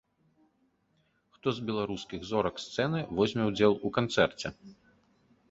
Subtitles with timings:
[1.35, 4.47] Хто з беларускіх зорак сцэны возьме ўдзел у канцэрце?